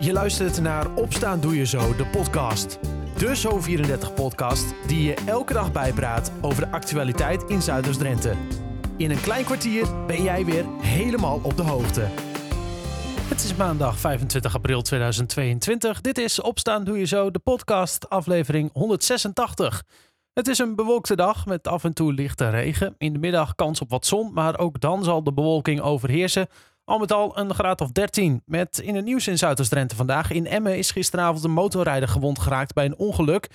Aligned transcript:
Je 0.00 0.12
luistert 0.12 0.60
naar 0.60 0.94
Opstaan 0.94 1.40
Doe 1.40 1.56
Je 1.56 1.66
Zo, 1.66 1.96
de 1.96 2.06
podcast. 2.06 2.78
De 3.16 3.36
Zo34-podcast 3.36 4.74
die 4.86 5.02
je 5.02 5.14
elke 5.26 5.52
dag 5.52 5.72
bijpraat 5.72 6.32
over 6.40 6.64
de 6.64 6.70
actualiteit 6.70 7.42
in 7.42 7.62
Zuiders-Drenthe. 7.62 8.34
In 8.96 9.10
een 9.10 9.20
klein 9.20 9.44
kwartier 9.44 10.06
ben 10.06 10.22
jij 10.22 10.44
weer 10.44 10.64
helemaal 10.80 11.40
op 11.42 11.56
de 11.56 11.62
hoogte. 11.62 12.00
Het 13.28 13.44
is 13.44 13.54
maandag 13.54 13.98
25 13.98 14.54
april 14.54 14.82
2022. 14.82 16.00
Dit 16.00 16.18
is 16.18 16.40
Opstaan 16.40 16.84
Doe 16.84 16.98
Je 16.98 17.04
Zo, 17.04 17.30
de 17.30 17.38
podcast, 17.38 18.08
aflevering 18.08 18.70
186. 18.72 19.84
Het 20.32 20.48
is 20.48 20.58
een 20.58 20.74
bewolkte 20.74 21.16
dag 21.16 21.46
met 21.46 21.68
af 21.68 21.84
en 21.84 21.92
toe 21.92 22.12
lichte 22.12 22.50
regen. 22.50 22.94
In 22.98 23.12
de 23.12 23.18
middag 23.18 23.54
kans 23.54 23.80
op 23.80 23.90
wat 23.90 24.06
zon, 24.06 24.32
maar 24.32 24.58
ook 24.58 24.80
dan 24.80 25.04
zal 25.04 25.22
de 25.22 25.32
bewolking 25.32 25.80
overheersen. 25.80 26.48
Al 26.88 26.98
met 26.98 27.12
al 27.12 27.38
een 27.38 27.54
graad 27.54 27.80
of 27.80 27.90
13. 27.90 28.42
Met 28.46 28.78
in 28.78 28.94
het 28.94 29.04
nieuws 29.04 29.28
in 29.28 29.38
Zuidoost-Drenthe 29.38 29.96
vandaag. 29.96 30.30
In 30.30 30.46
Emmen 30.46 30.78
is 30.78 30.90
gisteravond 30.90 31.44
een 31.44 31.50
motorrijder 31.50 32.08
gewond 32.08 32.38
geraakt 32.38 32.74
bij 32.74 32.84
een 32.84 32.96
ongeluk. 32.96 33.48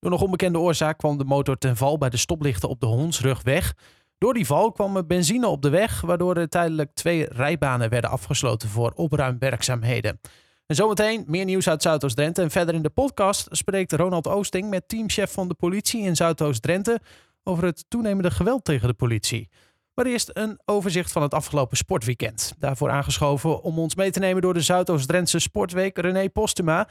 Door 0.00 0.10
nog 0.10 0.22
onbekende 0.22 0.58
oorzaak 0.58 0.98
kwam 0.98 1.18
de 1.18 1.24
motor 1.24 1.58
ten 1.58 1.76
val 1.76 1.98
bij 1.98 2.10
de 2.10 2.16
stoplichten 2.16 2.68
op 2.68 2.80
de 2.80 2.86
Hondsrug 2.86 3.42
weg. 3.42 3.74
Door 4.18 4.34
die 4.34 4.46
val 4.46 4.72
kwam 4.72 4.96
er 4.96 5.06
benzine 5.06 5.46
op 5.46 5.62
de 5.62 5.68
weg, 5.68 6.00
waardoor 6.00 6.36
er 6.36 6.48
tijdelijk 6.48 6.94
twee 6.94 7.26
rijbanen 7.30 7.90
werden 7.90 8.10
afgesloten 8.10 8.68
voor 8.68 8.92
opruimwerkzaamheden. 8.94 10.20
En 10.66 10.76
zometeen 10.76 11.24
meer 11.26 11.44
nieuws 11.44 11.68
uit 11.68 11.82
Zuidoost-Drenthe. 11.82 12.42
En 12.42 12.50
verder 12.50 12.74
in 12.74 12.82
de 12.82 12.90
podcast 12.90 13.48
spreekt 13.50 13.92
Ronald 13.92 14.26
Oosting 14.26 14.70
met 14.70 14.88
teamchef 14.88 15.32
van 15.32 15.48
de 15.48 15.54
politie 15.54 16.02
in 16.02 16.16
Zuidoost-Drenthe 16.16 17.00
over 17.42 17.64
het 17.64 17.84
toenemende 17.88 18.30
geweld 18.30 18.64
tegen 18.64 18.88
de 18.88 18.94
politie. 18.94 19.48
Maar 19.96 20.06
eerst 20.06 20.30
een 20.32 20.58
overzicht 20.64 21.12
van 21.12 21.22
het 21.22 21.34
afgelopen 21.34 21.76
sportweekend. 21.76 22.54
Daarvoor 22.58 22.90
aangeschoven 22.90 23.62
om 23.62 23.78
ons 23.78 23.94
mee 23.94 24.10
te 24.10 24.18
nemen 24.18 24.42
door 24.42 24.54
de 24.54 24.60
Zuidoost-Drentse 24.60 25.38
Sportweek 25.38 25.98
René 25.98 26.28
Postuma. 26.28 26.88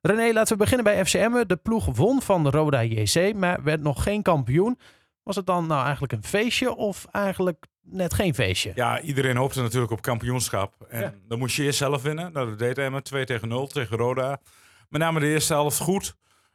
René, 0.00 0.32
laten 0.32 0.52
we 0.52 0.62
beginnen 0.62 0.84
bij 0.84 1.04
FCM. 1.04 1.44
De 1.46 1.56
ploeg 1.56 1.84
won 1.96 2.22
van 2.22 2.48
Roda 2.48 2.82
JC, 2.82 3.34
maar 3.34 3.62
werd 3.62 3.80
nog 3.80 4.02
geen 4.02 4.22
kampioen. 4.22 4.78
Was 5.22 5.36
het 5.36 5.46
dan 5.46 5.66
nou 5.66 5.82
eigenlijk 5.82 6.12
een 6.12 6.24
feestje 6.24 6.74
of 6.74 7.06
eigenlijk 7.12 7.66
net 7.82 8.14
geen 8.14 8.34
feestje? 8.34 8.72
Ja, 8.74 9.00
iedereen 9.00 9.36
hoopte 9.36 9.62
natuurlijk 9.62 9.92
op 9.92 10.02
kampioenschap. 10.02 10.74
En 10.88 11.00
Ja. 11.00 11.14
dan 11.28 11.38
moest 11.38 11.56
je 11.56 11.62
eerst 11.62 11.78
zelf 11.78 12.02
winnen. 12.02 12.32
Nou, 12.32 12.48
dat 12.48 12.58
deed 12.58 12.78
Emmen. 12.78 13.02
2 13.02 13.24
tegen 13.24 13.48
0 13.48 13.66
tegen 13.66 13.96
Roda. 13.96 14.40
Met 14.88 15.00
name 15.00 15.20
de 15.20 15.26
eerste 15.26 15.52
helft 15.52 15.78
goed. 15.78 16.14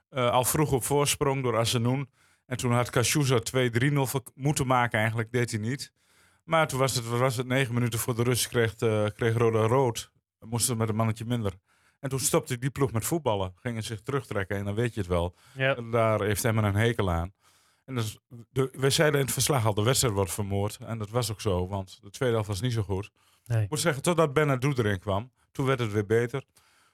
Eh, 0.09 0.31
al 0.31 0.43
vroeg 0.43 0.71
op 0.71 0.83
voorsprong 0.83 1.43
door 1.43 1.57
Asenoen. 1.57 2.09
En 2.45 2.57
toen 2.57 2.71
had 2.71 2.89
Kashuza 2.89 3.39
2-3-0 3.39 4.05
ver- 4.05 4.21
moeten 4.35 4.67
maken. 4.67 4.99
Eigenlijk 4.99 5.31
deed 5.31 5.51
hij 5.51 5.59
niet. 5.59 5.93
Maar 6.43 6.67
toen 6.67 6.79
was 6.79 6.95
het, 6.95 7.07
was 7.07 7.37
het 7.37 7.47
negen 7.47 7.73
minuten 7.73 7.99
voor 7.99 8.15
de 8.15 8.23
rust. 8.23 8.47
Kreeg, 8.47 8.75
eh, 8.75 9.05
kreeg 9.15 9.37
Roda 9.37 9.59
rood. 9.67 10.11
Moesten 10.39 10.77
met 10.77 10.89
een 10.89 10.95
mannetje 10.95 11.25
minder. 11.25 11.53
En 11.99 12.09
toen 12.09 12.19
stopte 12.19 12.57
die 12.57 12.69
ploeg 12.69 12.91
met 12.91 13.05
voetballen. 13.05 13.53
Gingen 13.55 13.83
zich 13.83 14.01
terugtrekken. 14.01 14.57
En 14.57 14.65
dan 14.65 14.75
weet 14.75 14.93
je 14.93 14.99
het 14.99 15.09
wel. 15.09 15.35
Ja. 15.53 15.73
Daar 15.75 16.21
heeft 16.21 16.45
Emmen 16.45 16.63
een 16.63 16.75
hekel 16.75 17.11
aan. 17.11 17.33
En 17.85 17.95
dus 17.95 18.17
de, 18.49 18.69
we 18.71 18.89
zeiden 18.89 19.19
in 19.19 19.25
het 19.25 19.33
verslag 19.33 19.65
al, 19.65 19.73
de 19.73 19.83
wedstrijd 19.83 20.13
wordt 20.13 20.31
vermoord. 20.33 20.77
En 20.85 20.97
dat 20.97 21.09
was 21.09 21.31
ook 21.31 21.41
zo, 21.41 21.67
want 21.67 21.99
de 22.01 22.09
tweede 22.09 22.35
helft 22.35 22.49
was 22.49 22.61
niet 22.61 22.73
zo 22.73 22.81
goed. 22.81 23.11
Nee. 23.45 23.63
Ik 23.63 23.69
moet 23.69 23.79
zeggen, 23.79 24.01
totdat 24.03 24.33
Benadou 24.33 24.73
erin 24.77 24.99
kwam, 24.99 25.31
toen 25.51 25.65
werd 25.65 25.79
het 25.79 25.91
weer 25.91 26.05
beter. 26.05 26.43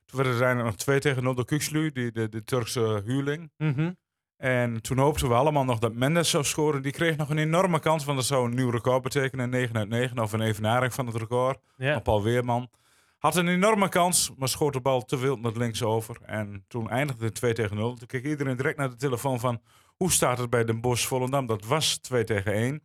Toen 0.06 0.18
werd 0.18 0.30
het 0.30 0.42
uiteindelijk 0.42 0.70
nog 0.70 0.76
2 0.76 1.00
tegen 1.00 1.24
0 1.24 1.36
door 1.36 1.46
Kukslu, 1.46 1.92
die, 1.92 2.12
de, 2.12 2.30
de 2.30 2.44
Turkse 2.44 3.02
huurling. 3.06 3.52
Mhm. 3.58 3.92
En 4.40 4.82
toen 4.82 4.98
hoopten 4.98 5.28
we 5.28 5.34
allemaal 5.34 5.64
nog 5.66 5.80
dat 5.80 5.94
Mendes 5.94 6.30
zou 6.30 6.44
scoren. 6.44 6.82
Die 6.82 6.92
kreeg 6.92 7.18
nog 7.18 7.30
een 7.30 7.38
enorme 7.38 7.80
kans, 7.80 8.06
want 8.06 8.18
dat 8.18 8.28
zou 8.28 8.46
een 8.50 8.56
nieuw 8.56 8.70
record 8.70 9.02
betekenen. 9.04 9.50
9 9.50 9.78
uit 9.78 9.90
9, 9.90 10.20
of 10.20 10.34
een 10.34 10.42
evenaring 10.42 10.94
van 10.94 11.06
het 11.06 11.16
record. 11.16 11.60
Ja. 11.78 11.96
Op 11.96 12.04
Paul 12.04 12.24
Weerman. 12.24 12.70
Had 13.18 13.36
een 13.36 13.48
enorme 13.48 13.90
kans, 13.90 14.32
maar 14.38 14.48
schoot 14.48 14.74
de 14.74 14.82
bal 14.82 15.06
te 15.06 15.18
wild 15.18 15.42
met 15.42 15.58
links 15.58 15.84
over. 15.84 16.18
En 16.26 16.66
toen 16.68 16.90
eindigde 16.90 17.26
het 17.26 17.36
2 17.36 17.54
tegen 17.54 17.76
0. 17.78 17.94
Toen 17.96 18.08
keek 18.08 18.26
iedereen 18.26 18.56
direct 18.56 18.78
naar 18.78 18.90
de 18.90 18.96
telefoon 18.96 19.40
van... 19.40 19.62
hoe 19.96 20.12
staat 20.12 20.38
het 20.38 20.50
bij 20.50 20.64
Den 20.66 20.82
Bosch 20.82 21.08
Volendam? 21.08 21.46
Dat 21.46 21.66
was 21.66 21.98
2 21.98 22.24
tegen 22.24 22.54
1. 22.54 22.84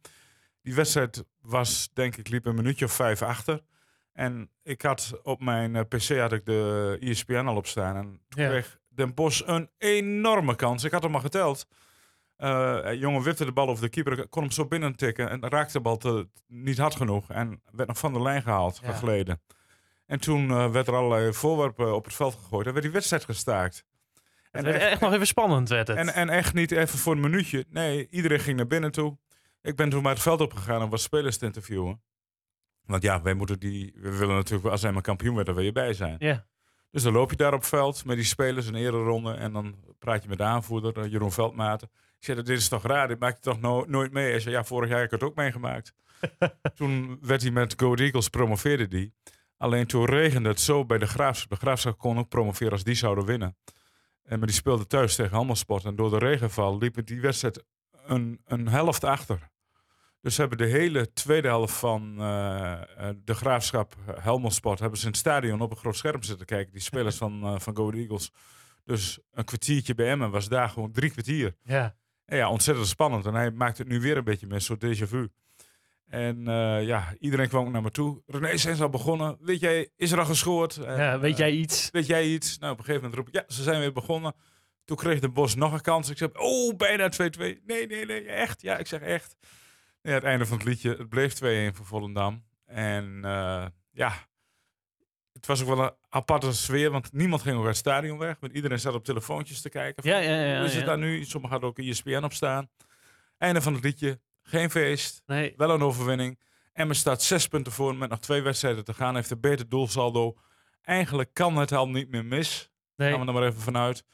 Die 0.63 0.75
wedstrijd 0.75 1.25
was, 1.41 1.91
denk 1.93 2.17
ik, 2.17 2.29
liep 2.29 2.47
een 2.47 2.55
minuutje 2.55 2.85
of 2.85 2.93
vijf 2.93 3.23
achter. 3.23 3.61
En 4.13 4.51
ik 4.63 4.83
had 4.83 5.21
op 5.23 5.43
mijn 5.43 5.77
eh, 5.77 5.83
pc 5.89 6.19
had 6.19 6.33
ik 6.33 6.45
de 6.45 6.97
ESPN 7.01 7.35
al 7.47 7.57
op 7.57 7.67
staan. 7.67 7.97
En 7.97 8.21
toen 8.29 8.43
Ja. 8.43 8.49
kreeg 8.49 8.79
Den 8.95 9.15
Bosch 9.15 9.43
een 9.47 9.71
enorme 9.79 10.55
kans. 10.57 10.85
Ik 10.85 10.93
had 10.93 11.03
hem 11.03 11.15
al 11.15 11.21
geteld. 11.21 11.67
Eh, 12.37 12.81
jongen 12.93 13.23
wipte 13.23 13.45
de 13.45 13.53
bal 13.53 13.69
over 13.69 13.83
de 13.85 13.89
keeper, 13.91 14.29
kon 14.29 14.43
hem 14.43 14.51
zo 14.51 14.67
binnen 14.67 14.97
tikken 14.97 15.31
en 15.31 15.49
raakte 15.49 15.73
de 15.73 15.81
bal 15.81 15.97
te, 15.97 16.29
niet 16.47 16.79
hard 16.79 16.95
genoeg 16.95 17.31
en 17.31 17.63
werd 17.71 17.89
nog 17.89 17.99
van 17.99 18.13
de 18.13 18.23
lijn 18.23 18.43
gehaald, 18.43 18.81
Ja. 18.83 18.93
gegleden. 18.93 19.43
En 20.07 20.21
toen 20.21 20.51
eh, 20.51 20.71
werd 20.71 20.87
er 20.89 20.95
allerlei 20.95 21.33
voorwerpen 21.33 21.95
op 21.95 22.05
het 22.05 22.15
veld 22.15 22.35
gegooid 22.35 22.67
en 22.67 22.73
werd 22.73 22.85
die 22.85 22.95
wedstrijd 22.95 23.25
gestaakt. 23.25 23.85
Het 24.15 24.25
En 24.51 24.63
werd 24.65 24.77
echt, 24.83 24.91
echt 24.93 25.01
nog 25.01 25.13
even 25.13 25.27
spannend, 25.27 25.69
werd 25.69 25.89
het. 25.89 25.97
en, 25.97 26.15
en 26.15 26.29
echt 26.29 26.55
niet 26.55 26.71
even 26.71 26.99
voor 26.99 27.13
een 27.15 27.21
minuutje. 27.21 27.65
Nee, 27.69 28.09
iedereen 28.11 28.41
ging 28.41 28.57
naar 28.57 28.67
binnen 28.67 28.93
toe. 28.93 29.19
Ik 29.63 29.77
ben 29.77 29.89
toen 29.91 30.03
maar 30.03 30.13
het 30.13 30.23
veld 30.23 30.41
opgegaan 30.41 30.83
om 30.83 30.91
wat 30.91 31.01
spelers 31.01 31.39
te 31.39 31.45
interviewen. 31.45 32.03
Want 32.85 33.03
ja, 33.03 33.23
wij 33.23 33.35
moeten 33.35 33.59
die, 33.61 33.93
we 33.97 34.17
willen 34.17 34.35
natuurlijk, 34.35 34.69
als 34.69 34.83
hij 34.83 34.93
maar 34.93 35.03
kampioen 35.03 35.35
werd, 35.35 35.47
dan 35.47 35.55
wil 35.55 35.65
je 35.65 35.73
bij 35.73 35.93
zijn. 35.93 36.17
ja. 36.19 36.47
Dus 36.95 37.03
dan 37.03 37.13
loop 37.13 37.31
je 37.31 37.37
daar 37.37 37.55
op 37.55 37.65
veld 37.65 38.05
met 38.05 38.17
die 38.17 38.25
spelers, 38.25 38.67
een 38.67 38.75
ereronde. 38.75 39.33
En 39.33 39.53
dan 39.53 39.75
praat 39.99 40.23
je 40.23 40.29
met 40.29 40.39
de 40.39 40.45
aanvoerder, 40.45 40.99
eh, 40.99 41.11
Jeroen 41.11 41.33
Veldmaten. 41.33 41.89
Ik 41.93 42.25
zei, 42.25 42.43
dit 42.43 42.59
is 42.59 42.69
toch 42.69 42.83
raar, 42.83 43.09
dit 43.09 43.19
maak 43.19 43.35
je 43.35 43.41
toch 43.41 43.61
no- 43.61 43.85
nooit 43.87 44.13
mee? 44.13 44.31
Hij 44.31 44.41
zei, 44.41 44.55
ja, 44.55 44.65
vorig 44.65 44.89
jaar 44.89 44.99
heb 44.99 45.13
ik 45.13 45.21
het 45.21 45.29
ook 45.29 45.35
meegemaakt. 45.35 45.95
toen 46.75 47.19
werd 47.21 47.43
hij 47.43 47.51
met 47.51 47.75
Go 47.77 47.95
Eagles, 47.95 48.29
promoveerde 48.29 48.89
die. 48.89 49.13
Alleen 49.57 49.87
toen 49.87 50.05
regende 50.05 50.49
het 50.49 50.61
zo 50.61 50.85
bij 50.85 50.99
de 50.99 51.07
Graafschap. 51.07 51.51
De 51.51 51.57
Graafschap 51.57 51.99
kon 51.99 52.19
ook 52.19 52.29
promoveren 52.29 52.73
als 52.73 52.85
die 52.85 52.95
zouden 52.95 53.25
winnen. 53.25 53.57
En 54.23 54.39
maar 54.39 54.47
die 54.47 54.57
speelde 54.57 54.87
thuis 54.87 55.15
tegen 55.15 55.37
Handelsport. 55.37 55.85
En 55.85 55.97
door 55.97 56.11
de 56.11 56.19
regenval 56.19 56.79
liep 56.79 57.07
die 57.07 57.21
wedstrijd 57.21 57.65
een, 58.07 58.41
een 58.45 58.69
helft 58.69 59.05
achter. 59.05 59.51
Dus 60.25 60.35
ze 60.35 60.41
hebben 60.41 60.59
de 60.59 60.67
hele 60.67 61.13
tweede 61.13 61.49
helft 61.49 61.75
van 61.75 62.15
eh, 62.19 62.73
eh, 62.73 63.15
de 63.25 63.35
Graafschap 63.35 63.97
eh, 64.07 64.15
Helmond 64.25 64.55
Sport... 64.55 64.79
hebben 64.79 64.99
ze 64.99 65.05
in 65.05 65.11
het 65.11 65.21
stadion 65.21 65.61
op 65.61 65.71
een 65.71 65.77
groot 65.77 65.97
scherm 65.97 66.23
zitten 66.23 66.47
kijken. 66.47 66.73
Die 66.73 66.81
spelers 66.81 67.17
van, 67.25 67.61
van 67.61 67.77
Go 67.77 67.91
Eagles. 67.91 68.31
Dus 68.85 69.19
een 69.33 69.45
kwartiertje 69.45 69.95
bij 69.95 70.09
Emmen 70.09 70.31
was 70.31 70.49
daar 70.49 70.69
gewoon 70.69 70.93
drie 70.93 71.11
kwartier. 71.11 71.57
ja. 71.63 71.97
En 72.25 72.37
ja, 72.37 72.51
ontzettend 72.51 72.87
spannend. 72.87 73.27
En 73.27 73.35
hij 73.35 73.51
maakt 73.51 73.79
het 73.79 73.89
nu 73.89 74.01
weer 74.01 74.17
een 74.17 74.25
beetje 74.25 74.47
met 74.47 74.57
een 74.57 74.63
soort 74.63 74.85
déjà 74.85 75.09
vu. 75.09 75.29
En 76.07 76.45
ja, 76.85 77.15
iedereen 77.19 77.49
kwam 77.49 77.67
ook 77.67 77.73
naar 77.73 77.83
me 77.83 77.91
toe. 77.91 78.23
René, 78.27 78.57
zijn 78.57 78.77
ze 78.77 78.83
al 78.83 78.89
begonnen? 78.89 79.37
Weet 79.41 79.61
jij, 79.61 79.91
is 79.97 80.13
er 80.13 80.19
al 80.19 80.25
gescoord? 80.25 80.77
En, 80.77 80.97
ja, 80.97 81.19
weet 81.19 81.37
jij 81.37 81.51
iets? 81.51 81.89
Weet 81.91 82.07
jij 82.07 82.27
iets? 82.27 82.59
Nou, 82.59 82.73
op 82.73 82.79
een 82.79 82.85
gegeven 82.85 83.11
moment 83.11 83.21
roep 83.21 83.35
ik, 83.35 83.41
ja, 83.41 83.55
ze 83.55 83.63
zijn 83.63 83.81
weer 83.81 83.93
begonnen. 83.93 84.35
Toen 84.85 84.97
kreeg 84.97 85.21
de 85.21 85.29
Bos 85.29 85.55
nog 85.55 85.73
een 85.73 85.81
kans. 85.81 86.11
Ik 86.11 86.19
zeg, 86.19 86.29
oh, 86.33 86.77
bijna 86.77 87.13
2-2. 87.13 87.17
Nee, 87.39 87.87
nee, 87.87 88.07
nee, 88.07 88.27
echt? 88.27 88.63
Ja, 88.63 88.79
ik 88.79 88.87
zeg 88.87 89.01
echt. 89.01 89.37
Ja, 90.05 90.13
het 90.13 90.25
einde 90.25 90.47
van 90.47 90.57
het 90.57 90.67
liedje, 90.67 90.91
het 90.97 91.09
bleef 91.09 91.35
2-1 91.35 91.77
voor 91.77 91.87
Volendam. 91.87 92.45
En 92.67 93.21
eh, 93.25 93.67
ja, 93.93 94.13
het 95.33 95.47
was 95.47 95.63
ook 95.63 95.69
wel 95.69 95.85
een 95.85 95.93
aparte 96.09 96.53
sfeer, 96.53 96.91
want 96.91 97.13
niemand 97.13 97.43
ging 97.43 97.57
uit 97.57 97.67
het 97.67 97.77
stadion 97.77 98.19
weg. 98.19 98.37
Want 98.41 98.53
iedereen 98.53 98.81
zat 98.81 98.95
op 98.95 99.05
telefoontjes 99.05 99.61
te 99.61 99.69
kijken. 99.69 100.03
van, 100.03 100.13
Ja, 100.13 100.19
ja, 100.19 100.45
ja. 100.45 100.57
Hoe 100.57 100.67
is 100.67 100.73
het 100.73 100.81
ja. 100.81 100.87
daar 100.87 100.99
nu? 100.99 101.25
Sommigen 101.25 101.51
hadden 101.51 101.69
ook 101.69 101.79
ESPN 101.79 102.25
op 102.25 102.33
staan. 102.33 102.69
Einde 103.39 103.61
van 103.63 103.75
het 103.75 103.85
liedje, 103.85 104.21
geen 104.43 104.71
feest, 104.71 105.23
Nee. 105.27 105.55
wel 105.57 105.71
een 105.71 105.83
overwinning. 105.83 106.41
Emmen 106.73 106.97
staat 106.97 107.23
zes 107.23 107.49
punten 107.49 107.73
voor 107.73 107.97
met 107.97 108.11
nog 108.11 108.19
twee 108.21 108.43
wedstrijden 108.43 108.85
te 108.85 108.95
gaan. 108.95 109.15
Heeft 109.15 109.31
een 109.31 109.41
beter 109.41 109.69
doelsaldo. 109.69 110.37
Eigenlijk 110.83 111.31
kan 111.33 111.57
het 111.57 111.73
al 111.73 111.89
niet 111.89 112.11
meer 112.11 112.25
mis. 112.25 112.71
nee. 112.97 113.11
Gaan 113.11 113.21
we 113.21 113.27
er 113.27 113.33
maar 113.33 113.47
even 113.47 113.61
vanuit. 113.61 114.05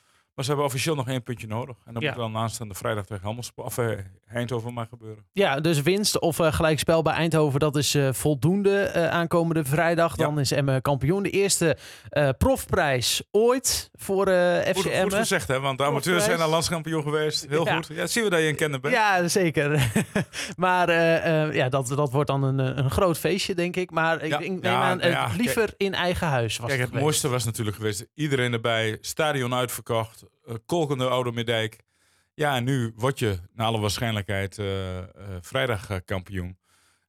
Maar 0.41 0.49
ze 0.49 0.55
hebben 0.55 0.71
officieel 0.75 0.97
nog 0.97 1.09
één 1.09 1.23
puntje 1.23 1.47
nodig. 1.47 1.77
En 1.85 1.93
dat 1.95 2.03
Ja. 2.03 2.09
moet 2.09 2.19
dan 2.19 2.37
aanstaande 2.37 2.75
vrijdag 2.75 3.05
tegen 3.07 3.23
Helmond, 3.23 3.51
of 3.55 3.79
eh, 3.79 3.89
Eindhoven 4.29 4.73
maar 4.75 4.87
gebeuren. 4.87 5.25
Ja, 5.33 5.61
dus 5.61 5.83
winst 5.83 6.19
of 6.21 6.39
eh, 6.39 6.53
gelijkspel 6.53 7.03
bij 7.03 7.13
Eindhoven, 7.15 7.61
dat 7.61 7.77
is 7.77 7.95
eh, 7.95 8.09
voldoende 8.13 8.93
aankomende 9.11 9.65
vrijdag. 9.65 10.17
Ja. 10.17 10.25
Dan 10.25 10.39
is 10.41 10.51
Emmen 10.51 10.83
kampioen. 10.83 11.23
De 11.23 11.31
eerste 11.31 11.77
profprijs 12.39 13.23
ooit 13.31 13.91
voor 13.93 14.27
eh 14.27 14.59
FC 14.61 14.77
Goed, 14.77 14.93
goed 15.03 15.15
gezegd, 15.15 15.49
hè? 15.49 15.61
Want 15.61 15.79
de 15.79 15.85
amateurs 15.85 16.25
zijn 16.25 16.41
al 16.41 16.51
landskampioen 16.51 17.03
geweest. 17.03 17.47
Heel 17.49 17.65
Ja. 17.65 17.75
goed. 17.77 17.87
Ja, 17.87 18.07
zien 18.07 18.25
we 18.25 18.31
dat 18.31 18.41
je 18.41 18.47
een 18.49 18.57
kenner 18.57 18.81
bent. 18.81 18.95
Ja, 18.95 19.29
zeker. 19.29 19.91
maar 20.57 20.93
ja, 21.55 21.69
dat, 21.69 21.89
dat 21.89 22.13
wordt 22.13 22.29
dan 22.29 22.43
een, 22.43 22.79
een 22.79 22.91
groot 22.91 23.19
feestje, 23.19 23.55
denk 23.55 23.77
ik. 23.77 23.91
Maar 23.91 24.23
ik 24.23 24.39
denk- 24.39 24.63
neem 24.63 24.73
aan, 24.73 24.99
kijk. 24.99 25.33
liever 25.37 25.75
in 25.77 25.95
eigen 25.95 26.27
huis 26.27 26.57
was 26.57 26.67
Kijk, 26.69 26.79
het 26.81 26.89
geweest. 26.89 27.05
mooiste 27.05 27.29
was 27.29 27.45
natuurlijk 27.45 27.77
geweest. 27.77 28.07
Iedereen 28.15 28.53
erbij. 28.53 28.99
Stadion 29.01 29.55
uitverkocht. 29.55 30.25
Uh, 30.49 30.55
kolkende 30.67 31.09
Oude 31.09 31.33
Middijk. 31.33 31.79
Ja, 32.35 32.57
en 32.57 32.65
nu 32.65 32.93
word 32.97 33.19
je 33.19 33.39
naar 33.55 33.67
alle 33.67 33.81
waarschijnlijkheid 33.81 34.59
eh, 34.59 34.99
eh, 34.99 35.05
vrijdag 35.41 35.91
eh, 35.91 35.97
kampioen. 36.05 36.59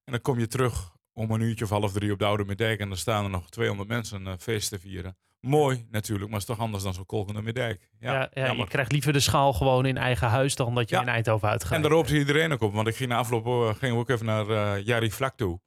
En 0.04 0.12
dan 0.12 0.20
kom 0.20 0.38
je 0.38 0.46
terug 0.46 0.90
om 1.12 1.30
een 1.30 1.40
uurtje 1.40 1.64
of 1.64 1.70
half 1.70 1.92
drie 1.92 2.12
op 2.12 2.18
de 2.18 2.24
Oude 2.24 2.44
Middijk. 2.44 2.80
En 2.80 2.88
dan 2.88 2.96
staan 2.96 3.24
er 3.24 3.30
nog 3.30 3.50
200 3.50 3.88
mensen 3.88 4.26
een 4.26 4.40
feest 4.40 4.68
te 4.68 4.78
vieren. 4.78 5.16
Mooi 5.40 5.86
natuurlijk, 5.90 6.30
maar 6.30 6.40
het 6.40 6.48
is 6.48 6.54
toch 6.54 6.64
anders 6.64 6.82
dan 6.82 6.94
zo'n 6.94 7.06
kolkende 7.06 7.42
Middijk. 7.42 7.88
Ja, 7.98 8.12
Ja, 8.12 8.30
ja, 8.34 8.52
je 8.52 8.66
krijgt 8.68 8.92
liever 8.92 9.12
de 9.12 9.20
schaal 9.20 9.52
gewoon 9.52 9.86
in 9.86 9.96
eigen 9.96 10.28
huis 10.28 10.54
dan 10.54 10.74
dat 10.74 10.88
je 10.88 10.94
Ja. 10.96 11.02
in 11.02 11.08
Eindhoven 11.08 11.48
uitgaat. 11.48 11.72
En 11.72 11.82
daar 11.82 11.90
hoopte 11.90 12.18
iedereen 12.18 12.52
ook 12.52 12.60
op. 12.60 12.72
Want 12.74 12.88
ik 12.88 12.96
ging 12.96 13.08
na 13.10 13.16
afloop 13.16 13.46
eh, 13.46 13.80
we 13.80 13.94
ook 13.94 14.08
even 14.08 14.26
naar 14.26 14.48
eh 14.48 14.84
Jari 14.86 15.10
Vlak 15.10 15.36
toe. 15.36 15.60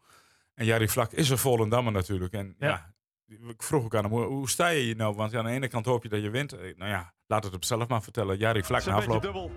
En 0.53 0.65
Jari 0.65 0.87
Vlak 0.87 1.11
is 1.11 1.29
een 1.29 1.37
Volendammer 1.37 1.93
natuurlijk. 1.93 2.33
En 2.33 2.55
ja. 2.59 2.93
Ik 3.27 3.63
vroeg 3.63 3.83
ook 3.83 3.95
aan 3.95 4.03
hem, 4.03 4.13
hoe, 4.13 4.49
sta 4.49 4.67
je 4.67 4.81
hier 4.81 4.95
nou? 4.95 5.15
Want 5.15 5.35
aan 5.35 5.45
de 5.45 5.51
ene 5.51 5.67
kant 5.67 5.85
hoop 5.85 6.03
je 6.03 6.09
dat 6.09 6.21
je 6.21 6.29
wint. 6.29 6.53
Eh, 6.53 6.77
Nou 6.77 6.89
ja, 6.89 7.13
laat 7.27 7.43
het 7.43 7.53
op 7.55 7.63
zelf 7.63 7.87
maar 7.87 8.01
vertellen. 8.01 8.37
Jari, 8.37 8.63
vlak 8.63 8.79
Het 8.83 8.87
is 8.87 8.93
na 8.93 9.01
een 9.01 9.07
beetje 9.09 9.27
afloop. 9.29 9.33
dubbel. 9.33 9.51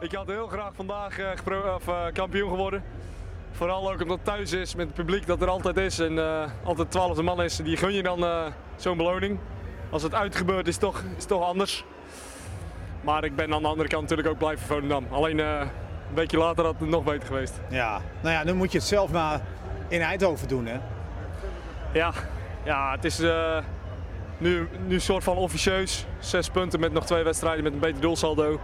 Ik 0.00 0.12
had 0.12 0.26
heel 0.26 0.46
graag 0.46 0.74
vandaag 0.74 1.18
eh, 1.18 1.74
of, 1.74 1.88
eh, 1.88 2.04
kampioen 2.12 2.48
geworden. 2.50 2.84
Vooral 3.50 3.92
ook 3.92 4.00
omdat 4.02 4.16
het 4.16 4.24
thuis 4.24 4.52
is 4.52 4.74
met 4.74 4.86
het 4.86 4.94
publiek 4.94 5.26
dat 5.26 5.42
er 5.42 5.48
altijd 5.48 5.76
is. 5.76 5.98
En 5.98 6.18
eh, 6.18 6.50
altijd 6.64 6.90
twaalfde 6.90 7.22
man 7.22 7.42
is. 7.42 7.56
Die 7.56 7.76
gun 7.76 7.92
je 7.92 8.02
dan 8.02 8.24
eh, 8.24 8.46
zo'n 8.76 8.96
beloning. 8.96 9.38
Als 9.90 10.02
het 10.02 10.14
uitgebeurt 10.14 10.66
is 10.68 10.74
het 10.74 10.82
toch, 10.82 11.02
is 11.16 11.24
toch 11.24 11.42
anders. 11.44 11.84
Maar 13.00 13.24
ik 13.24 13.36
ben 13.36 13.54
aan 13.54 13.62
de 13.62 13.68
andere 13.68 13.88
kant 13.88 14.02
natuurlijk 14.02 14.28
ook 14.28 14.38
blij 14.38 14.56
voor 14.56 14.66
Volendam. 14.66 15.06
Alleen 15.10 15.40
eh, 15.40 15.60
een 16.08 16.14
beetje 16.14 16.38
later 16.38 16.64
had 16.64 16.74
het 16.78 16.88
nog 16.88 17.04
beter 17.04 17.26
geweest. 17.26 17.60
Ja, 17.70 18.00
nou 18.22 18.34
ja, 18.34 18.44
dan 18.44 18.56
moet 18.56 18.72
je 18.72 18.78
het 18.78 18.86
zelf 18.86 19.12
maar 19.12 19.40
in 19.88 20.00
Eindhoven 20.00 20.48
doen, 20.48 20.66
hè? 20.66 20.78
Ja, 21.92 22.12
ja 22.64 22.90
het 22.92 23.04
is 23.04 23.20
eh, 23.20 23.58
nu, 24.42 24.68
nu 24.86 24.94
een 24.94 25.00
soort 25.00 25.24
van 25.24 25.36
officieus. 25.36 26.06
Zes 26.18 26.48
punten 26.50 26.80
met 26.80 26.92
nog 26.92 27.06
twee 27.06 27.22
wedstrijden 27.22 27.62
met 27.64 27.72
een 27.72 27.78
beter 27.78 28.00
doelsaldo. 28.00 28.60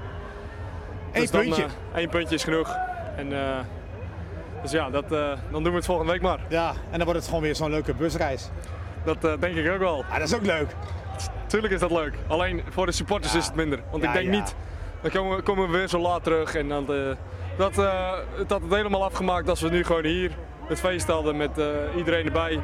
Eén 1.13 1.21
Dus 1.21 1.31
puntje. 1.31 1.63
eh, 1.63 1.99
één 1.99 2.09
puntje 2.09 2.35
is 2.35 2.45
genoeg. 2.45 2.77
En, 3.17 3.33
eh, 3.33 3.59
dus 4.63 4.71
ja, 4.71 4.91
dat, 4.91 5.13
eh, 5.13 5.33
dan 5.51 5.63
doen 5.63 5.71
we 5.73 5.77
het 5.77 5.85
volgende 5.87 6.13
week 6.13 6.23
maar. 6.23 6.39
Ja, 6.49 6.69
en 6.69 6.97
dan 6.97 7.05
wordt 7.05 7.17
het 7.19 7.25
gewoon 7.29 7.43
weer 7.43 7.55
zo'n 7.57 7.71
leuke 7.71 7.95
busreis. 7.95 8.49
Dat 9.05 9.25
eh, 9.25 9.33
denk 9.41 9.57
ik 9.57 9.71
ook 9.73 9.79
wel. 9.79 10.05
Ah, 10.11 10.19
dat 10.19 10.29
is 10.29 10.35
ook 10.35 10.47
leuk. 10.47 10.75
Tuurlijk 11.47 11.73
is 11.73 11.81
dat 11.81 11.91
leuk. 11.91 12.15
Alleen 12.27 12.63
voor 12.69 12.87
de 12.87 12.93
supporters 12.93 13.33
Ja. 13.33 13.39
is 13.39 13.47
het 13.47 13.55
minder. 13.55 13.81
Want 13.91 14.03
Ja, 14.03 14.09
ik 14.09 14.15
denk 14.15 14.35
ja. 14.35 14.41
niet, 14.41 14.55
dan 15.01 15.11
komen 15.11 15.37
we, 15.37 15.43
komen 15.43 15.71
we 15.71 15.77
weer 15.79 15.89
zo 15.89 15.99
laat 15.99 16.23
terug. 16.25 16.55
En 16.55 16.69
dan, 16.69 16.93
eh, 16.95 17.15
dat, 17.57 17.79
eh, 17.79 18.13
dat 18.47 18.63
het 18.63 18.75
helemaal 18.75 19.05
afgemaakt 19.05 19.49
als 19.49 19.61
we 19.61 19.69
nu 19.69 19.85
gewoon 19.85 20.05
hier 20.05 20.31
het 20.69 20.81
feest 20.81 21.07
hadden 21.07 21.37
met 21.37 21.59
eh, 21.59 21.67
iedereen 21.97 22.27
erbij. 22.27 22.61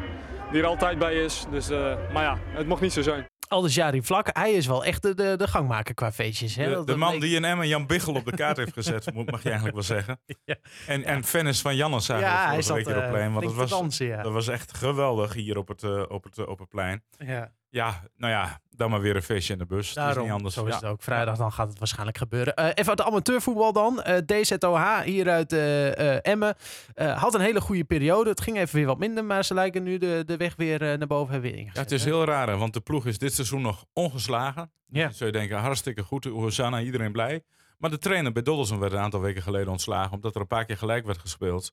Die 0.54 0.62
er 0.62 0.68
altijd 0.68 0.98
bij 0.98 1.14
is. 1.14 1.44
Dus, 1.50 1.68
eh, 1.70 1.94
maar 2.12 2.22
ja, 2.22 2.38
het 2.46 2.66
mocht 2.66 2.80
niet 2.80 2.92
zo 2.92 3.02
zijn. 3.02 3.26
Aldus 3.48 3.74
Jari 3.74 4.02
Vlak, 4.02 4.28
hij 4.32 4.52
is 4.52 4.66
wel 4.66 4.84
echt 4.84 5.02
de, 5.02 5.14
de, 5.14 5.34
de 5.36 5.48
gangmaker 5.48 5.94
qua 5.94 6.12
feestjes. 6.12 6.56
Hè? 6.56 6.64
De, 6.64 6.70
Dat- 6.70 6.80
de 6.80 6.90
dat 6.92 6.96
man 7.00 7.12
leek- 7.12 7.20
die 7.20 7.36
in 7.36 7.44
Emmen 7.44 7.68
Jan 7.68 7.86
Biggel 7.86 8.14
op 8.14 8.24
de 8.24 8.36
kaart 8.36 8.56
heeft 8.56 8.72
gezet, 8.72 9.12
moet- 9.14 9.30
mag 9.30 9.38
je 9.42 9.44
eigenlijk 9.48 9.74
wel 9.76 9.84
zeggen. 9.86 10.20
Ja. 10.44 10.56
En, 10.86 11.04
en 11.04 11.24
fan 11.24 11.46
is 11.46 11.60
van 11.60 11.76
Jannes 11.76 12.04
zagen 12.06 12.24
Ja, 12.26 12.46
hij 12.48 12.62
zat 12.62 12.78
op 12.78 12.86
eh, 12.86 13.10
plein. 13.10 13.32
Want 13.32 13.48
te 13.48 13.54
was, 13.54 13.70
dansen, 13.70 14.06
ja. 14.06 14.22
dat 14.22 14.32
was 14.32 14.48
echt 14.48 14.76
geweldig 14.76 15.32
hier 15.32 15.58
op 15.58 15.68
het, 15.68 15.82
eh, 15.82 16.02
op 16.08 16.24
het, 16.24 16.46
op 16.46 16.58
het 16.58 16.68
plein. 16.68 17.04
ja. 17.18 17.52
Ja, 17.74 18.02
nou 18.16 18.32
ja, 18.32 18.60
dan 18.70 18.90
maar 18.90 19.00
weer 19.00 19.16
een 19.16 19.22
feestje 19.22 19.52
in 19.52 19.58
de 19.58 19.66
bus. 19.66 19.88
is 19.96 20.16
niet 20.16 20.30
anders. 20.30 20.54
zo 20.54 20.64
is 20.64 20.70
Ja. 20.72 20.74
het 20.80 20.84
ook. 20.84 21.02
Vrijdag 21.02 21.36
dan 21.36 21.52
gaat 21.52 21.68
het 21.68 21.78
waarschijnlijk 21.78 22.18
gebeuren. 22.18 22.54
Eh, 22.54 22.64
even 22.74 22.88
uit 22.88 22.96
de 22.96 23.04
amateurvoetbal 23.04 23.72
dan. 23.72 24.02
Eh, 24.02 24.16
DZOH 24.16 25.00
hier 25.00 25.30
uit 25.30 25.52
eh, 25.52 26.14
eh, 26.14 26.18
Emmen 26.22 26.54
eh, 26.94 27.22
had 27.22 27.34
een 27.34 27.40
hele 27.40 27.60
goede 27.60 27.84
periode. 27.84 28.30
Het 28.30 28.40
ging 28.40 28.56
even 28.56 28.76
weer 28.76 28.86
wat 28.86 28.98
minder, 28.98 29.24
maar 29.24 29.44
ze 29.44 29.54
lijken 29.54 29.82
nu 29.82 29.98
de, 29.98 30.22
de 30.26 30.36
weg 30.36 30.56
weer 30.56 30.82
eh, 30.82 30.98
naar 30.98 31.06
boven 31.06 31.32
hebben 31.32 31.50
weer 31.50 31.58
ingezet. 31.60 31.76
Ja, 31.76 31.82
het 31.82 31.92
is 31.92 32.04
hè? 32.04 32.10
heel 32.10 32.24
raar, 32.24 32.58
want 32.58 32.72
de 32.72 32.80
ploeg 32.80 33.06
is 33.06 33.18
dit 33.18 33.34
seizoen 33.34 33.62
nog 33.62 33.84
ongeslagen. 33.92 34.72
Ja. 34.86 35.04
Dan 35.04 35.14
zou 35.14 35.30
je 35.30 35.36
denken, 35.38 35.58
hartstikke 35.58 36.02
goed, 36.02 36.24
Hosanna, 36.24 36.80
iedereen 36.80 37.12
blij. 37.12 37.42
Maar 37.78 37.90
de 37.90 37.98
trainer 37.98 38.32
bij 38.32 38.42
Doddelsen 38.42 38.78
werd 38.78 38.92
een 38.92 38.98
aantal 38.98 39.20
weken 39.20 39.42
geleden 39.42 39.68
ontslagen, 39.68 40.12
omdat 40.12 40.34
er 40.34 40.40
een 40.40 40.46
paar 40.46 40.64
keer 40.64 40.78
gelijk 40.78 41.06
werd 41.06 41.18
gespeeld. 41.18 41.72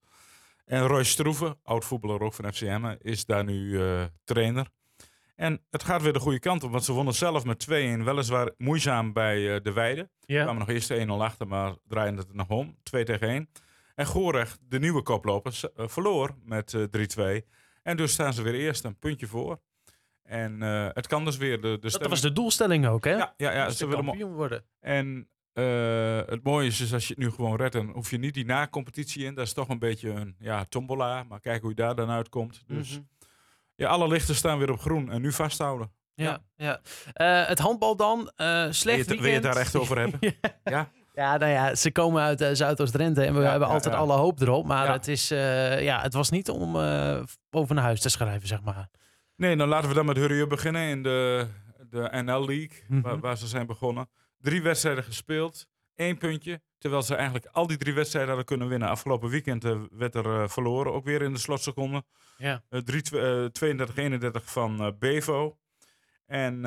En 0.65 0.87
Roy 0.87 1.03
Stroeven, 1.03 1.57
oud-voetballer 1.63 2.21
ook 2.21 2.33
van 2.33 2.53
FCM, 2.53 2.95
is 2.99 3.25
daar 3.25 3.43
nu 3.43 3.81
eh, 3.83 4.03
trainer. 4.23 4.67
En 5.41 5.61
het 5.69 5.83
gaat 5.83 6.01
weer 6.01 6.13
de 6.13 6.19
goede 6.19 6.39
kant 6.39 6.63
op, 6.63 6.71
want 6.71 6.83
ze 6.83 6.93
wonnen 6.93 7.13
zelf 7.13 7.45
met 7.45 7.67
2-1, 7.69 7.71
weliswaar 8.03 8.51
moeizaam 8.57 9.13
bij 9.13 9.55
eh, 9.55 9.63
De 9.63 9.73
Weide. 9.73 10.09
Ja. 10.19 10.41
kwamen 10.43 10.59
nog 10.59 10.69
eerst 10.69 10.93
1-0 10.93 10.95
achter, 11.07 11.47
maar 11.47 11.75
draaiden 11.87 12.19
het 12.19 12.33
nog 12.33 12.49
om. 12.49 12.77
2 12.83 13.03
tegen 13.03 13.27
1. 13.27 13.49
En 13.95 14.05
Gorecht, 14.05 14.59
de 14.67 14.79
nieuwe 14.79 15.01
koploper, 15.01 15.59
eh, 15.75 15.87
verloor 15.87 16.35
met 16.43 16.73
eh, 16.73 16.83
3-2. 17.41 17.45
En 17.83 17.97
dus 17.97 18.11
staan 18.11 18.33
ze 18.33 18.41
weer 18.41 18.53
eerst 18.55 18.83
een 18.83 18.99
puntje 18.99 19.27
voor. 19.27 19.59
En 20.23 20.61
eh, 20.63 20.87
het 20.93 21.07
kan 21.07 21.25
dus 21.25 21.37
weer 21.37 21.61
de, 21.61 21.77
de 21.79 21.91
Dat, 21.91 22.07
was 22.07 22.21
de 22.21 22.33
doelstelling 22.33 22.87
ook, 22.87 23.03
hè? 23.03 23.15
Ja, 23.15 23.33
ja, 23.37 23.53
ja 23.53 23.65
Dus 23.65 23.77
ze 23.77 23.87
willen 23.87 24.05
kampioen 24.05 24.33
worden. 24.33 24.65
En 24.79 25.27
eh, 25.53 26.21
het 26.25 26.43
mooie 26.43 26.67
is 26.67 26.93
als 26.93 27.07
je 27.07 27.13
het 27.13 27.23
nu 27.23 27.31
gewoon 27.31 27.55
redt, 27.55 27.73
dan 27.73 27.89
hoef 27.89 28.09
je 28.09 28.17
niet 28.17 28.33
die 28.33 28.45
na-competitie 28.45 29.25
in. 29.25 29.35
Dat 29.35 29.45
is 29.45 29.53
toch 29.53 29.69
een 29.69 29.79
beetje 29.79 30.09
een 30.09 30.35
ja, 30.39 30.65
tombola. 30.65 31.23
Maar 31.23 31.39
kijk 31.39 31.61
hoe 31.61 31.69
je 31.69 31.75
daar 31.75 31.95
dan 31.95 32.09
uitkomt. 32.09 32.63
Dus 32.67 32.91
Mhm. 32.91 33.01
Ja, 33.81 33.89
alle 33.89 34.07
lichten 34.07 34.35
staan 34.35 34.57
weer 34.57 34.71
op 34.71 34.79
groen. 34.79 35.11
En 35.11 35.21
nu 35.21 35.31
vasthouden. 35.31 35.91
Ja, 36.13 36.39
ja. 36.55 36.79
Eh, 37.13 37.47
het 37.47 37.59
handbal 37.59 37.95
dan. 37.95 38.31
eh 38.35 38.65
slecht 38.69 38.83
Wil 38.83 38.93
je 38.93 38.97
het- 38.97 39.07
wil 39.07 39.15
je 39.15 39.15
het 39.15 39.21
weekend. 39.21 39.43
daar 39.43 39.55
echt 39.55 39.75
over 39.75 39.97
hebben? 39.99 40.19
ja. 40.43 40.49
Ja. 40.63 40.89
Ja, 41.13 41.37
nou 41.37 41.51
ja, 41.51 41.75
ze 41.75 41.91
komen 41.91 42.21
uit 42.23 42.41
eh, 42.41 42.49
Zuidoost-Drenthe 42.53 43.23
en 43.25 43.33
we 43.33 43.41
Ja, 43.41 43.49
hebben 43.49 43.67
ja, 43.67 43.73
altijd 43.73 43.93
ja. 43.93 43.99
alle 43.99 44.13
hoop 44.13 44.39
erop. 44.41 44.65
Maar 44.65 44.85
Ja. 44.85 44.91
het, 44.91 45.07
is, 45.07 45.31
eh, 45.31 45.83
ja, 45.83 46.01
het 46.01 46.13
was 46.13 46.29
niet 46.29 46.49
om 46.49 46.75
eh 46.75 47.19
over 47.49 47.75
naar 47.75 47.83
huis 47.83 48.01
te 48.01 48.09
schrijven, 48.09 48.47
zeg 48.47 48.61
maar. 48.61 48.89
Nee, 49.35 49.55
dan 49.55 49.67
laten 49.67 49.89
we 49.89 49.95
dan 49.95 50.05
met 50.05 50.17
Hurry 50.17 50.39
Up 50.39 50.49
beginnen 50.49 50.81
in 50.89 51.03
de, 51.03 51.47
de 51.89 52.09
NL 52.23 52.45
League, 52.45 52.83
Mhm. 52.87 53.01
waar, 53.01 53.19
waar 53.19 53.37
ze 53.37 53.47
zijn 53.47 53.65
begonnen. 53.65 54.09
Drie 54.39 54.61
wedstrijden 54.61 55.03
gespeeld, 55.03 55.67
één 56.01 56.17
puntje. 56.17 56.61
Terwijl 56.77 57.01
ze 57.03 57.15
eigenlijk 57.15 57.45
al 57.45 57.67
die 57.67 57.77
drie 57.77 57.93
wedstrijden 57.93 58.29
hadden 58.29 58.47
kunnen 58.47 58.67
winnen. 58.67 58.89
Afgelopen 58.89 59.29
weekend 59.29 59.65
eh, 59.65 59.81
werd 59.91 60.15
er 60.15 60.25
eh, 60.41 60.47
verloren, 60.47 60.93
ook 60.93 61.05
weer 61.05 61.21
in 61.21 61.33
de 61.33 61.39
slotseconde. 61.39 62.03
Ja. 62.37 62.63
Tw- 62.69 63.15
eh, 63.15 63.45
32-31 63.49 64.43
van 64.43 64.95
Bevo. 64.99 65.57
En 66.25 66.61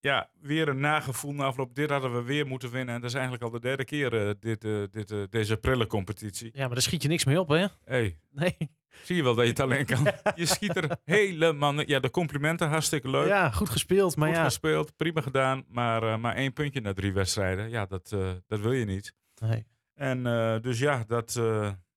ja, 0.00 0.30
weer 0.40 0.68
een 0.68 0.80
nagevoel 0.80 1.32
na 1.32 1.44
afloop. 1.44 1.74
Dit 1.74 1.90
hadden 1.90 2.14
we 2.14 2.22
weer 2.22 2.46
moeten 2.46 2.70
winnen. 2.70 2.94
En 2.94 3.00
dat 3.00 3.10
is 3.10 3.14
eigenlijk 3.16 3.44
al 3.44 3.50
de 3.50 3.60
derde 3.60 3.84
keer 3.84 4.36
dit, 4.40 4.60
dit, 4.92 5.30
deze 5.32 5.56
prille 5.56 5.86
competitie. 5.86 6.50
ja, 6.52 6.60
maar 6.60 6.74
daar 6.74 6.82
schiet 6.82 7.02
je 7.02 7.08
niks 7.08 7.24
mee 7.24 7.40
op, 7.40 7.48
hè? 7.48 7.66
Hey, 7.84 8.18
Nee. 8.30 8.56
Zie 9.02 9.16
je 9.16 9.22
wel 9.22 9.34
dat 9.34 9.44
je 9.44 9.50
het 9.50 9.60
alleen 9.60 9.86
kan. 9.86 10.06
Je 10.34 10.46
schiet 10.46 10.76
er 10.76 10.98
helemaal... 11.04 11.80
Ja, 11.80 12.00
de 12.00 12.10
complimenten, 12.10 12.68
hartstikke 12.68 13.10
leuk. 13.10 13.26
Ja, 13.26 13.50
goed 13.50 13.68
gespeeld, 13.68 14.16
maar 14.16 14.28
Goed 14.28 14.36
ja. 14.36 14.44
gespeeld, 14.44 14.96
prima 14.96 15.20
gedaan. 15.20 15.64
Maar, 15.68 16.02
eh, 16.02 16.16
maar 16.16 16.34
één 16.34 16.52
puntje 16.52 16.80
na 16.80 16.92
drie 16.92 17.12
wedstrijden. 17.12 17.70
Ja, 17.70 17.86
dat, 17.86 18.12
eh, 18.12 18.30
dat 18.46 18.60
wil 18.60 18.72
je 18.72 18.84
niet. 18.84 19.14
Nee. 19.40 19.66
En 19.94 20.26
eh, 20.26 20.60
dus 20.60 20.78
ja, 20.78 21.04
dat, 21.06 21.32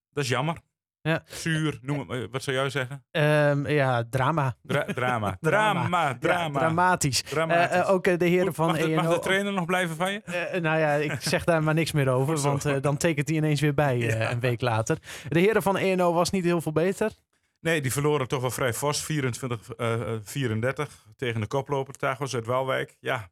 dat 0.09 0.23
is 0.23 0.29
jammer. 0.29 0.57
Ja. 1.07 1.23
Zuur, 1.25 1.79
noem 1.81 1.99
het, 1.99 2.07
maar. 2.07 2.29
wat 2.31 2.43
zou 2.43 2.55
jij 2.57 2.69
zeggen? 2.69 3.03
Ehm, 3.11 3.67
ja, 3.67 4.03
drama. 4.09 4.55
Dra- 4.63 4.85
drama. 4.85 5.37
Drama. 5.41 5.81
drama. 5.81 6.07
Ja, 6.07 6.17
Drama. 6.17 6.59
dramatisch. 6.59 7.21
Dramatisch. 7.21 7.69
Eh, 7.71 7.79
eh, 7.79 7.89
ook 7.89 8.07
eh, 8.07 8.17
de 8.17 8.25
heren 8.27 8.53
van 8.53 8.67
mag, 8.67 8.77
de, 8.77 8.87
mag 8.89 9.03
ENO. 9.05 9.13
de 9.13 9.19
trainer 9.19 9.53
nog 9.53 9.65
blijven 9.65 9.95
van 9.95 10.11
je? 10.11 10.21
Eh, 10.23 10.61
nou 10.61 10.79
ja, 10.79 10.93
ik 10.93 11.15
zeg 11.19 11.43
daar 11.43 11.63
maar 11.63 11.73
niks 11.73 11.91
meer 11.91 12.09
over, 12.09 12.37
want 12.37 12.65
eh, 12.65 12.75
dan 12.81 12.97
tekent 12.97 13.27
hij 13.27 13.37
ineens 13.37 13.61
weer 13.61 13.73
bij 13.73 13.95
eh, 14.09 14.19
Ja. 14.19 14.31
een 14.31 14.39
week 14.39 14.61
later. 14.61 14.97
De 15.29 15.39
heren 15.39 15.61
van 15.61 15.77
ENO 15.77 16.13
was 16.13 16.29
niet 16.29 16.43
heel 16.43 16.61
veel 16.61 16.71
beter. 16.71 17.11
Nee, 17.59 17.81
die 17.81 17.91
verloren 17.91 18.27
toch 18.27 18.41
wel 18.41 18.51
vrij 18.51 18.73
fors. 18.73 19.03
24, 19.03 19.59
eh, 19.77 19.93
eh, 19.93 20.19
34 20.23 21.05
tegen 21.15 21.41
de 21.41 21.47
koploper 21.47 21.93
Tagos 21.93 22.35
uit 22.35 22.45
Waalwijk. 22.45 22.95
Ja, 22.99 23.29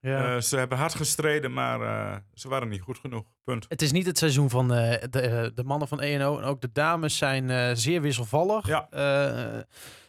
Ja. 0.00 0.34
eh, 0.34 0.40
ze 0.40 0.56
hebben 0.56 0.78
hard 0.78 0.94
gestreden, 0.94 1.52
maar 1.52 1.80
eh, 1.80 2.16
ze 2.34 2.48
waren 2.48 2.68
niet 2.68 2.80
goed 2.80 2.98
genoeg. 2.98 3.24
Punt. 3.44 3.66
Het 3.68 3.82
is 3.82 3.92
niet 3.92 4.06
het 4.06 4.18
seizoen 4.18 4.50
van 4.50 4.72
eh, 4.74 5.02
de, 5.10 5.52
de 5.54 5.64
mannen 5.64 5.88
van 5.88 6.00
ENO. 6.00 6.38
En 6.38 6.44
ook 6.44 6.60
de 6.60 6.72
dames 6.72 7.16
zijn 7.16 7.50
eh, 7.50 7.70
zeer 7.74 8.00
wisselvallig. 8.00 8.66
Ja. 8.66 8.86
Eh, 8.90 9.60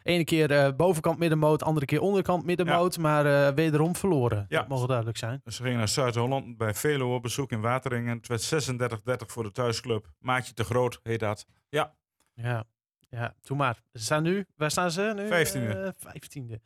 ene 0.03 0.23
keer 0.23 0.51
eh, 0.51 0.75
bovenkant 0.75 1.19
middenmoot, 1.19 1.63
andere 1.63 1.85
keer 1.85 2.01
onderkant 2.01 2.45
middenmoot. 2.45 2.97
Maar 2.97 3.25
eh, 3.47 3.53
wederom 3.55 3.95
verloren. 3.95 4.45
Ja. 4.49 4.59
Dat 4.59 4.67
mogen 4.67 4.87
duidelijk 4.87 5.17
zijn. 5.17 5.41
Ze 5.45 5.63
gingen 5.63 5.77
naar 5.77 5.87
Zuid-Holland 5.87 6.57
bij 6.57 6.73
Veluwe 6.73 7.13
op 7.13 7.21
bezoek 7.21 7.51
in 7.51 7.61
Wateringen. 7.61 8.17
Het 8.17 8.27
werd 8.27 9.23
36-30 9.23 9.25
voor 9.25 9.43
de 9.43 9.51
thuisclub. 9.51 10.05
Maatje 10.19 10.53
te 10.53 10.63
groot 10.63 10.99
heet 11.03 11.19
dat. 11.19 11.45
Ja, 11.69 11.93
Ja, 12.33 12.63
ja 13.09 13.33
doe 13.41 13.57
maar. 13.57 13.81
Ze 13.93 14.03
staan 14.03 14.23
nu, 14.23 14.45
waar 14.55 14.71
staan 14.71 14.91
ze 14.91 15.13
nu? 15.15 15.27
Vijftiende. 15.27 15.73
Eh, 15.73 15.89
vijftiende. 15.97 16.61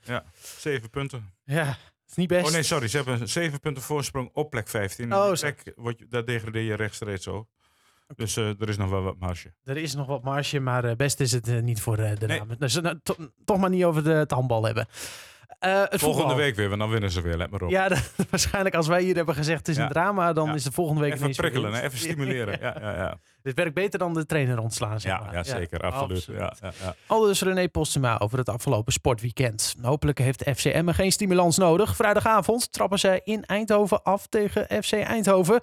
zeven 0.58 0.90
punten. 0.90 1.34
Ja, 1.44 1.76
is 2.10 2.16
niet 2.16 2.28
best. 2.28 2.46
Oh 2.48 2.52
nee, 2.52 2.64
sorry. 2.64 2.88
Ze 2.88 2.98
hebben 2.98 3.30
zeven 3.30 3.60
punten 3.60 3.84
voorsprong 3.84 4.30
op 4.34 4.50
plek 4.50 4.68
15. 4.68 5.14
Oh, 5.14 5.32
plek, 5.34 5.62
je- 5.66 6.06
daar 6.10 6.26
degradeer 6.26 6.62
je 6.62 6.74
rechtstreeks 6.74 7.28
ook. 7.28 7.48
Dus 8.16 8.38
eh, 8.38 8.62
er 8.62 8.70
is 8.70 8.78
nog 8.78 8.90
wel 8.90 9.02
wat 9.02 9.20
marge. 9.20 9.54
Er 9.64 9.78
is 9.78 9.96
nog 9.96 10.08
wat 10.08 10.24
marge, 10.24 10.60
maar 10.60 10.84
eh, 10.86 10.96
best 10.96 11.20
is 11.20 11.32
het 11.32 11.48
eh, 11.48 11.60
niet 11.62 11.82
voor 11.82 11.96
de 11.96 12.16
Nee. 12.28 12.38
dames. 12.40 12.58
Dus 12.58 12.74
nou, 12.82 13.00
to- 13.04 13.16
toch 13.46 13.58
maar 13.58 13.70
niet 13.70 13.84
over 13.84 14.04
de, 14.04 14.10
het 14.10 14.32
handbal 14.32 14.64
hebben. 14.66 14.88
Eh, 15.60 15.80
het 15.80 16.00
Volgende 16.00 16.28
voetbal. 16.28 16.36
week 16.36 16.56
weer, 16.56 16.68
want 16.68 16.80
dan 16.80 16.90
winnen 16.90 17.12
ze 17.12 17.22
weer. 17.22 17.38
Let 17.38 17.50
maar 17.50 17.62
op. 17.62 17.70
Ja, 17.70 17.88
dat- 17.94 18.12
waarschijnlijk 18.30 18.76
als 18.76 18.88
wij 18.88 19.02
hier 19.04 19.16
hebben 19.16 19.36
gezegd 19.36 19.58
het 19.60 19.68
is 19.68 19.76
Ja. 19.76 19.84
een 19.84 19.90
drama, 19.90 20.34
dan 20.34 20.48
Ja. 20.48 20.54
is 20.54 20.64
de 20.64 20.72
volgende 20.72 21.02
week 21.02 21.14
even 21.14 21.26
weer 21.26 21.36
prikkelen, 21.36 21.84
even 21.84 21.98
stimuleren. 22.08 22.58
Ja, 22.62 22.76
ja, 22.82 22.96
ja. 22.96 23.18
Dit 23.44 23.54
werkt 23.56 23.74
beter 23.74 24.00
dan 24.00 24.14
de 24.14 24.26
trainer 24.26 24.60
ontslaan, 24.60 25.00
zeg 25.00 25.12
ja, 25.12 25.20
maar. 25.24 25.34
ja 25.34 25.44
zeker. 25.44 25.80
absoluut. 25.80 26.24
Ja, 26.38 26.54
ja. 26.62 26.96
Al 27.08 27.22
dus 27.22 27.42
René 27.42 27.68
Postuma 27.70 28.18
over 28.20 28.38
het 28.38 28.50
afgelopen 28.50 28.94
sportweekend. 28.94 29.76
Hopelijk 29.82 30.18
heeft 30.18 30.44
FCM 30.56 30.90
geen 30.90 31.12
stimulans 31.12 31.58
nodig. 31.58 31.96
Vrijdagavond 31.96 32.72
trappen 32.72 33.00
ze 33.00 33.22
in 33.24 33.44
Eindhoven 33.46 34.04
af 34.04 34.28
tegen 34.28 34.84
FC 34.84 34.92
Eindhoven. 34.94 35.56
En 35.56 35.62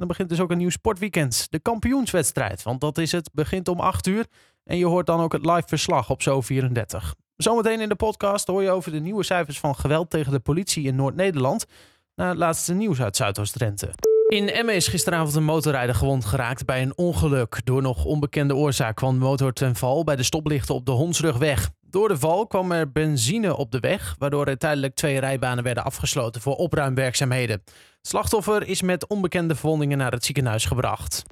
dan 0.00 0.08
begint 0.08 0.28
dus 0.28 0.40
ook 0.40 0.50
een 0.50 0.58
nieuw 0.58 0.70
sportweekend. 0.70 1.46
De 1.50 1.58
kampioenswedstrijd, 1.58 2.62
want 2.62 2.80
dat 2.80 2.98
is 2.98 3.12
het. 3.12 3.30
Begint 3.32 3.68
om 3.68 3.80
8 3.80 4.06
uur. 4.06 4.26
En 4.64 4.76
je 4.76 4.86
hoort 4.86 5.06
dan 5.06 5.20
ook 5.20 5.32
het 5.32 5.44
live 5.46 5.62
verslag 5.66 6.10
op 6.10 6.22
Zo 6.22 6.40
34. 6.40 7.14
Zometeen 7.36 7.80
in 7.80 7.88
de 7.88 7.94
podcast 7.94 8.46
hoor 8.46 8.62
je 8.62 8.70
over 8.70 8.92
de 8.92 9.00
nieuwe 9.00 9.24
cijfers 9.24 9.60
van 9.60 9.76
geweld 9.76 10.10
tegen 10.10 10.32
de 10.32 10.40
politie 10.40 10.84
in 10.84 10.96
Noord-Nederland. 10.96 11.66
Na 12.14 12.28
het 12.28 12.38
laatste 12.38 12.74
nieuws 12.74 13.00
uit 13.00 13.16
Zuidoost-Drenthe. 13.16 13.90
In 14.28 14.48
Emmen 14.48 14.74
is 14.74 14.88
gisteravond 14.88 15.34
een 15.34 15.44
motorrijder 15.44 15.94
gewond 15.94 16.24
geraakt 16.24 16.64
bij 16.64 16.82
een 16.82 16.96
ongeluk. 16.96 17.60
Door 17.64 17.82
nog 17.82 18.04
onbekende 18.04 18.54
oorzaak 18.54 18.96
kwam 18.96 19.12
de 19.12 19.24
motor 19.24 19.52
ten 19.52 19.76
val 19.76 20.04
bij 20.04 20.16
de 20.16 20.22
stoplichten 20.22 20.74
op 20.74 20.86
de 20.86 20.92
Hondsrugweg. 20.92 21.70
Door 21.80 22.08
de 22.08 22.18
val 22.18 22.46
kwam 22.46 22.72
er 22.72 22.92
benzine 22.92 23.56
op 23.56 23.70
de 23.70 23.80
weg, 23.80 24.14
waardoor 24.18 24.46
er 24.46 24.58
tijdelijk 24.58 24.94
twee 24.94 25.20
rijbanen 25.20 25.64
werden 25.64 25.84
afgesloten 25.84 26.40
voor 26.40 26.54
opruimwerkzaamheden. 26.54 27.62
Slachtoffer 28.02 28.68
is 28.68 28.82
met 28.82 29.06
onbekende 29.06 29.54
verwondingen 29.54 29.98
naar 29.98 30.12
het 30.12 30.24
ziekenhuis 30.24 30.64
gebracht. 30.64 31.22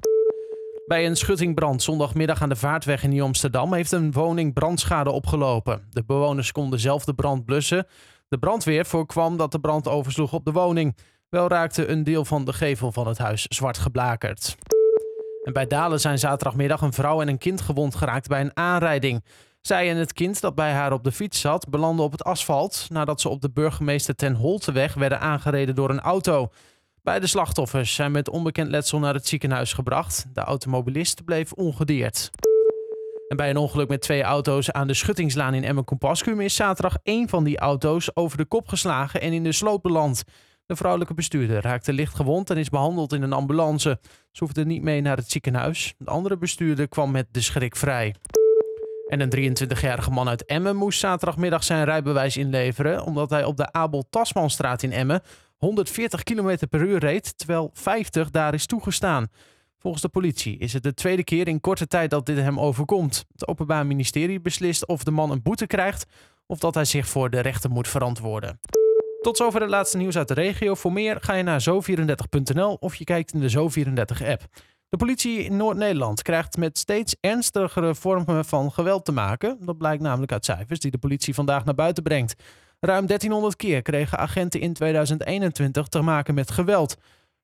Bij 0.85 1.05
een 1.05 1.15
schuttingbrand 1.15 1.83
zondagmiddag 1.83 2.41
aan 2.41 2.49
de 2.49 2.55
Vaartweg 2.55 3.03
in 3.03 3.09
Nieuw-Amsterdam 3.09 3.73
heeft 3.73 3.91
een 3.91 4.11
woning 4.11 4.53
brandschade 4.53 5.09
opgelopen. 5.09 5.87
De 5.89 6.03
bewoners 6.03 6.51
konden 6.51 6.79
zelf 6.79 7.05
de 7.05 7.13
brand 7.13 7.45
blussen. 7.45 7.87
De 8.27 8.37
brandweer 8.37 8.85
voorkwam 8.85 9.37
dat 9.37 9.51
de 9.51 9.59
brand 9.59 9.87
oversloeg 9.87 10.33
op 10.33 10.45
de 10.45 10.51
woning. 10.51 10.97
Wel 11.29 11.47
raakte 11.47 11.87
een 11.87 12.03
deel 12.03 12.25
van 12.25 12.45
de 12.45 12.53
gevel 12.53 12.91
van 12.91 13.07
het 13.07 13.17
huis 13.17 13.45
zwart 13.47 13.77
geblakerd. 13.77 14.55
En 15.43 15.53
bij 15.53 15.67
Dalen 15.67 15.99
zijn 15.99 16.19
zaterdagmiddag 16.19 16.81
een 16.81 16.93
vrouw 16.93 17.21
en 17.21 17.27
een 17.27 17.37
kind 17.37 17.61
gewond 17.61 17.95
geraakt 17.95 18.27
bij 18.27 18.41
een 18.41 18.57
aanrijding. 18.57 19.23
Zij 19.61 19.89
en 19.89 19.97
het 19.97 20.13
kind 20.13 20.41
dat 20.41 20.55
bij 20.55 20.71
haar 20.71 20.93
op 20.93 21.03
de 21.03 21.11
fiets 21.11 21.39
zat 21.39 21.69
belanden 21.69 22.05
op 22.05 22.11
het 22.11 22.23
asfalt 22.23 22.85
nadat 22.89 23.21
ze 23.21 23.29
op 23.29 23.41
de 23.41 23.51
burgemeester 23.51 24.15
ten 24.15 24.35
Holteweg 24.35 24.93
werden 24.93 25.19
aangereden 25.19 25.75
door 25.75 25.89
een 25.89 26.01
auto. 26.01 26.49
Beide 27.03 27.27
slachtoffers 27.27 27.95
zijn 27.95 28.11
met 28.11 28.29
onbekend 28.29 28.69
letsel 28.69 28.99
naar 28.99 29.13
het 29.13 29.27
ziekenhuis 29.27 29.73
gebracht. 29.73 30.25
De 30.33 30.41
automobilist 30.41 31.23
bleef 31.25 31.51
ongedeerd. 31.51 32.29
En 33.27 33.37
bij 33.37 33.49
een 33.49 33.57
ongeluk 33.57 33.87
met 33.87 34.01
twee 34.01 34.21
auto's 34.21 34.71
aan 34.71 34.87
de 34.87 34.93
Schuttingslaan 34.93 35.53
in 35.53 35.63
Emmen-Compascuum 35.63 36.41
is 36.41 36.55
zaterdag 36.55 36.97
één 37.03 37.29
van 37.29 37.43
die 37.43 37.57
auto's 37.57 38.15
over 38.15 38.37
de 38.37 38.45
kop 38.45 38.67
geslagen 38.67 39.21
en 39.21 39.33
in 39.33 39.43
de 39.43 39.51
sloot 39.51 39.81
beland. 39.81 40.23
De 40.65 40.75
vrouwelijke 40.75 41.13
bestuurder 41.13 41.61
raakte 41.61 41.93
licht 41.93 42.15
gewond 42.15 42.49
en 42.49 42.57
is 42.57 42.69
behandeld 42.69 43.13
in 43.13 43.21
een 43.21 43.33
ambulance. 43.33 43.99
Ze 44.31 44.43
hoefde 44.43 44.65
niet 44.65 44.81
mee 44.81 45.01
naar 45.01 45.17
het 45.17 45.31
ziekenhuis. 45.31 45.93
De 45.97 46.09
andere 46.09 46.37
bestuurder 46.37 46.87
kwam 46.87 47.11
met 47.11 47.27
de 47.31 47.41
schrik 47.41 47.75
vrij. 47.75 48.15
En 49.07 49.19
een 49.19 49.57
23-jarige 49.57 50.11
man 50.11 50.29
uit 50.29 50.45
Emmen 50.45 50.75
moest 50.75 50.99
zaterdagmiddag 50.99 51.63
zijn 51.63 51.85
rijbewijs 51.85 52.37
inleveren... 52.37 53.03
omdat 53.03 53.29
hij 53.29 53.43
op 53.43 53.57
de 53.57 53.71
Abel 53.71 54.03
Tasmanstraat 54.09 54.83
in 54.83 54.91
Emmen 54.91 55.21
140 55.63 56.23
km 56.23 56.67
per 56.69 56.81
uur 56.81 56.99
reed... 56.99 57.37
terwijl 57.37 57.69
50 57.73 58.29
daar 58.29 58.53
is 58.53 58.65
toegestaan. 58.65 59.27
Volgens 59.77 60.03
de 60.03 60.09
politie 60.09 60.57
is 60.57 60.73
het 60.73 60.83
de 60.83 60.93
tweede 60.93 61.23
keer 61.23 61.47
in 61.47 61.59
korte 61.59 61.87
tijd 61.87 62.09
dat 62.09 62.25
dit 62.25 62.37
hem 62.37 62.59
overkomt. 62.59 63.25
Het 63.31 63.47
Openbaar 63.47 63.85
Ministerie 63.85 64.41
beslist 64.41 64.87
of 64.87 65.03
de 65.03 65.11
man 65.11 65.31
een 65.31 65.41
boete 65.41 65.67
krijgt... 65.67 66.05
of 66.45 66.59
dat 66.59 66.73
hij 66.73 66.85
zich 66.85 67.07
voor 67.07 67.29
de 67.29 67.39
rechter 67.39 67.69
moet 67.69 67.87
verantwoorden. 67.87 68.59
Tot 69.21 69.37
zover 69.37 69.61
het 69.61 69.69
laatste 69.69 69.97
nieuws 69.97 70.17
uit 70.17 70.27
de 70.27 70.33
regio. 70.33 70.75
Voor 70.75 70.93
meer 70.93 71.17
ga 71.21 71.33
je 71.33 71.43
naar 71.43 71.63
zo34.nl 71.69 72.77
of 72.79 72.95
je 72.95 73.03
kijkt 73.03 73.33
in 73.33 73.39
de 73.39 73.51
Zo34-app. 73.51 74.41
De 74.89 74.97
politie 74.97 75.43
in 75.43 75.57
Noord-Nederland 75.57 76.21
krijgt 76.21 76.57
met 76.57 76.77
steeds 76.77 77.15
ernstigere 77.19 77.95
vormen 77.95 78.45
van 78.45 78.71
geweld 78.71 79.05
te 79.05 79.11
maken. 79.11 79.57
Dat 79.61 79.77
blijkt 79.77 80.03
namelijk 80.03 80.31
uit 80.31 80.45
cijfers 80.45 80.79
die 80.79 80.91
de 80.91 80.97
politie 80.97 81.33
vandaag 81.33 81.65
naar 81.65 81.75
buiten 81.75 82.03
brengt. 82.03 82.35
Ruim 82.85 83.05
1300 83.05 83.55
keer 83.55 83.81
kregen 83.81 84.17
agenten 84.17 84.59
in 84.59 84.73
2021 84.73 85.87
te 85.87 86.01
maken 86.01 86.33
met 86.33 86.51
geweld. 86.51 86.97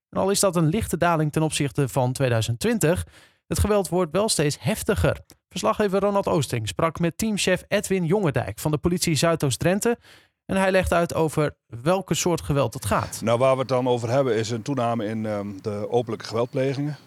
En 0.10 0.20
al 0.20 0.30
is 0.30 0.40
dat 0.40 0.56
een 0.56 0.68
lichte 0.68 0.98
daling 0.98 1.32
ten 1.32 1.42
opzichte 1.42 1.90
van 1.90 2.12
2020, 2.12 3.08
het 3.48 3.60
geweld 3.60 3.90
wordt 3.90 4.12
wel 4.12 4.30
steeds 4.30 4.58
heftiger. 4.60 5.20
Verslaggever 5.50 6.00
Ronald 6.00 6.28
Oosting 6.28 6.68
sprak 6.68 7.00
met 7.00 7.18
teamchef 7.18 7.64
Edwin 7.68 8.06
Jongendijk 8.06 8.60
van 8.60 8.72
de 8.72 8.78
politie 8.78 9.16
Zuidoost-Drenthe. 9.16 9.98
En 10.46 10.56
hij 10.56 10.72
legt 10.72 10.94
uit 10.94 11.14
over 11.14 11.56
welke 11.66 12.14
soort 12.14 12.42
geweld 12.42 12.74
het 12.74 12.86
gaat. 12.86 13.22
Nou, 13.24 13.40
waar 13.40 13.54
we 13.54 13.60
het 13.60 13.68
dan 13.68 13.88
over 13.88 14.10
hebben 14.10 14.36
is 14.36 14.50
een 14.50 14.62
toename 14.62 15.06
in 15.06 15.26
um, 15.26 15.62
de 15.62 15.90
openlijke 15.90 16.26
geweldplegingen. 16.26 16.98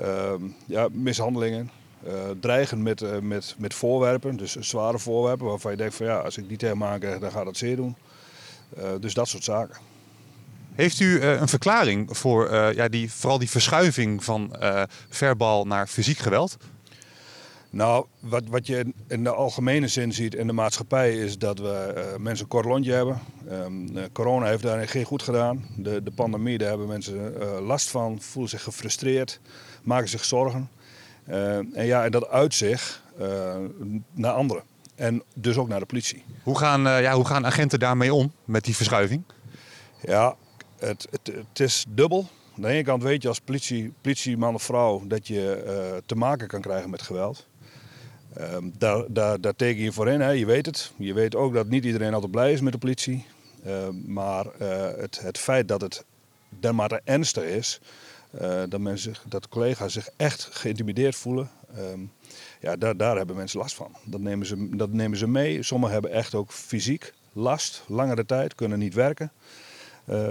Ehm, 0.00 0.42
ja, 0.66 0.88
mishandelingen, 0.92 1.70
dreigen 2.40 2.82
met, 2.82 3.00
uh, 3.00 3.18
met, 3.18 3.54
met 3.58 3.74
voorwerpen, 3.74 4.36
dus 4.36 4.56
zware 4.56 4.98
voorwerpen 4.98 5.46
waarvan 5.46 5.70
je 5.70 5.76
denkt 5.76 5.94
van 5.94 6.06
ja, 6.06 6.18
als 6.18 6.36
ik 6.36 6.48
die 6.48 6.56
tegen 6.56 6.78
me 6.78 6.84
aankrijg, 6.84 7.18
dan 7.18 7.30
gaat 7.30 7.44
dat 7.44 7.56
zeer 7.56 7.76
doen. 7.76 7.96
Uh, 8.78 8.84
dus 9.00 9.14
dat 9.14 9.28
soort 9.28 9.44
zaken. 9.44 9.76
Heeft 10.74 11.00
u 11.00 11.22
een 11.22 11.48
verklaring 11.48 12.16
voor 12.16 12.54
ja, 12.54 12.88
die, 12.88 13.12
vooral 13.12 13.38
die 13.38 13.50
verschuiving 13.50 14.24
van 14.24 14.56
verbal 15.08 15.66
naar 15.66 15.86
fysiek 15.86 16.18
geweld? 16.18 16.56
Nou, 17.72 18.06
wat, 18.20 18.42
wat 18.48 18.66
je 18.66 18.92
in 19.08 19.24
de 19.24 19.30
algemene 19.30 19.88
zin 19.88 20.12
ziet 20.12 20.34
in 20.34 20.46
de 20.46 20.52
maatschappij 20.52 21.16
is 21.16 21.38
dat 21.38 21.58
we 21.58 21.92
uh, 21.96 22.16
mensen 22.16 22.44
een 22.44 22.50
kort 22.50 22.64
lontje 22.64 22.92
hebben. 22.92 23.18
Um, 23.50 23.96
uh, 23.96 24.04
corona 24.12 24.46
heeft 24.46 24.62
daar 24.62 24.88
geen 24.88 25.04
goed 25.04 25.22
gedaan. 25.22 25.66
De, 25.76 26.02
de 26.02 26.10
pandemie, 26.10 26.58
daar 26.58 26.68
hebben 26.68 26.86
mensen 26.86 27.34
uh, 27.40 27.66
last 27.66 27.90
van, 27.90 28.20
voelen 28.20 28.50
zich 28.50 28.62
gefrustreerd, 28.62 29.40
maken 29.82 30.08
zich 30.08 30.24
zorgen. 30.24 30.68
En 31.26 31.86
ja, 31.86 32.04
en 32.04 32.10
dat 32.10 32.28
uit 32.28 32.54
zich 32.54 33.02
naar 34.12 34.32
anderen. 34.32 34.62
En 34.94 35.22
dus 35.34 35.56
ook 35.56 35.68
naar 35.68 35.80
de 35.80 35.86
politie. 35.86 36.24
Hoe 36.42 36.58
gaan, 36.58 36.82
ja, 36.82 37.14
hoe 37.14 37.26
gaan 37.26 37.46
agenten 37.46 37.78
daarmee 37.78 38.14
om, 38.14 38.32
met 38.44 38.64
die 38.64 38.76
verschuiving? 38.76 39.22
Ja, 40.00 40.36
het, 40.78 41.06
het, 41.10 41.34
het 41.48 41.60
is 41.60 41.84
dubbel. 41.88 42.28
Aan 42.56 42.62
de 42.62 42.68
ene 42.68 42.82
kant 42.82 43.02
weet 43.02 43.22
je 43.22 43.28
als 43.28 43.40
politie, 43.40 43.92
politieman 44.00 44.54
of 44.54 44.62
vrouw 44.62 45.02
dat 45.06 45.26
je 45.26 46.02
te 46.06 46.14
maken 46.14 46.48
kan 46.48 46.60
krijgen 46.60 46.90
met 46.90 47.02
geweld. 47.02 47.48
Um, 48.38 48.72
daar, 48.78 49.04
daar, 49.08 49.40
daar, 49.40 49.56
teken 49.56 49.82
je 49.82 49.92
voor 49.92 50.08
in, 50.08 50.20
hè. 50.20 50.30
je 50.30 50.46
weet 50.46 50.66
het. 50.66 50.92
Je 50.96 51.12
weet 51.12 51.36
ook 51.36 51.54
dat 51.54 51.68
niet 51.68 51.84
iedereen 51.84 52.14
altijd 52.14 52.30
blij 52.30 52.52
is 52.52 52.60
met 52.60 52.72
de 52.72 52.78
politie. 52.78 53.26
Uh, 53.66 53.88
maar 54.06 54.46
uh, 54.62 54.86
het, 54.96 55.20
het, 55.20 55.38
feit 55.38 55.68
dat 55.68 55.80
het 55.80 56.04
dermate 56.48 57.00
ernstig 57.04 57.44
is, 57.44 57.80
uh, 58.40 58.62
dat, 58.68 58.80
mensen, 58.80 59.14
dat 59.28 59.48
collega's 59.48 59.92
zich 59.92 60.08
echt 60.16 60.48
geïntimideerd 60.52 61.16
voelen, 61.16 61.50
um, 61.78 62.12
ja, 62.60 62.76
daar, 62.76 62.96
daar 62.96 63.16
hebben 63.16 63.36
mensen 63.36 63.58
last 63.58 63.74
van. 63.74 63.96
Dat 64.04 64.20
nemen, 64.20 64.46
ze, 64.46 64.68
dat 64.76 64.92
nemen 64.92 65.18
ze 65.18 65.28
mee. 65.28 65.62
Sommigen 65.62 65.92
hebben 65.92 66.12
echt 66.12 66.34
ook 66.34 66.52
fysiek 66.52 67.12
last, 67.32 67.82
langere 67.86 68.26
tijd, 68.26 68.54
kunnen 68.54 68.78
niet 68.78 68.94
werken. 68.94 69.32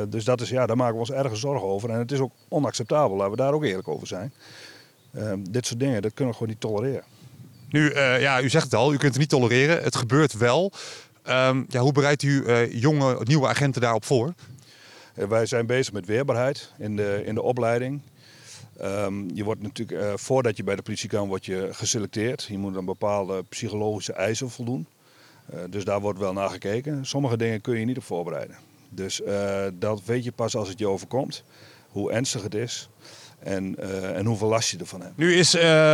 dus 0.09 0.23
dat 0.23 0.41
is, 0.41 0.49
ja, 0.49 0.65
daar 0.65 0.77
maken 0.77 0.93
we 0.93 0.99
ons 0.99 1.11
erg 1.11 1.37
zorgen 1.37 1.67
over. 1.67 1.89
En 1.89 1.97
het 1.97 2.11
is 2.11 2.19
ook 2.19 2.31
onacceptabel, 2.47 3.15
laten 3.15 3.31
we 3.31 3.37
daar 3.37 3.53
ook 3.53 3.63
eerlijk 3.63 3.87
over 3.87 4.07
zijn. 4.07 4.33
Ehm, 5.13 5.39
dit 5.49 5.65
soort 5.65 5.79
dingen, 5.79 6.01
dat 6.01 6.13
kunnen 6.13 6.33
we 6.33 6.39
gewoon 6.39 6.53
niet 6.53 6.61
tolereren. 6.61 7.03
Nu, 7.69 7.93
uh, 7.93 8.21
ja, 8.21 8.41
u 8.41 8.49
zegt 8.49 8.63
het 8.63 8.73
al, 8.73 8.93
u 8.93 8.97
kunt 8.97 9.11
het 9.11 9.19
niet 9.19 9.29
tolereren. 9.29 9.83
Het 9.83 9.95
gebeurt 9.95 10.33
wel. 10.33 10.71
Um, 11.27 11.65
ja, 11.69 11.79
hoe 11.79 11.91
bereidt 11.91 12.23
u 12.23 12.65
jonge, 12.71 13.21
nieuwe 13.23 13.47
agenten 13.47 13.81
daarop 13.81 14.05
voor? 14.05 14.33
Uh, 15.19 15.27
wij 15.27 15.45
zijn 15.45 15.65
bezig 15.65 15.93
met 15.93 16.05
weerbaarheid 16.05 16.71
in 16.77 16.95
de, 16.95 17.21
in 17.25 17.35
de 17.35 17.41
opleiding. 17.41 18.01
Um, 18.81 19.29
je 19.33 19.43
wordt 19.43 19.61
natuurlijk, 19.61 20.19
voordat 20.19 20.57
je 20.57 20.63
bij 20.63 20.75
de 20.75 20.81
politie 20.81 21.09
kan, 21.09 21.27
word 21.27 21.45
je 21.45 21.69
geselecteerd. 21.71 22.43
Je 22.43 22.57
moet 22.57 22.75
een 22.75 22.85
bepaalde 22.85 23.43
psychologische 23.43 24.13
eisen 24.13 24.49
voldoen. 24.49 24.87
dus 25.69 25.83
daar 25.83 26.01
wordt 26.01 26.19
wel 26.19 26.33
naar 26.33 26.49
gekeken. 26.49 27.05
Sommige 27.05 27.37
dingen 27.37 27.61
kun 27.61 27.79
je 27.79 27.85
niet 27.85 27.97
op 27.97 28.03
voorbereiden. 28.03 28.55
Dus 28.89 29.21
dat 29.73 30.05
weet 30.05 30.23
je 30.23 30.31
pas 30.31 30.55
als 30.55 30.69
het 30.69 30.79
je 30.79 30.87
overkomt. 30.87 31.43
Hoe 31.89 32.11
ernstig 32.11 32.43
het 32.43 32.55
is 32.55 32.89
en, 33.39 33.75
en 34.15 34.25
hoeveel 34.25 34.47
last 34.47 34.69
je 34.69 34.77
ervan 34.77 35.01
hebt. 35.01 35.17
Nu 35.17 35.35
is 35.35 35.51